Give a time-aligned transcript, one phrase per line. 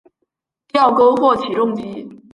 [0.69, 2.09] 吊钩或起重机。